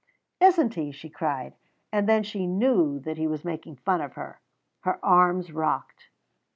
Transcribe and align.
"Isn't 0.39 0.73
he!" 0.73 0.91
she 0.91 1.11
cried; 1.11 1.53
and 1.91 2.09
then 2.09 2.23
she 2.23 2.47
knew 2.47 2.97
that 3.01 3.19
he 3.19 3.27
was 3.27 3.45
making 3.45 3.75
fun 3.75 4.01
of 4.01 4.13
her. 4.13 4.41
Her 4.79 4.97
arms 5.05 5.51
rocked. 5.51 6.09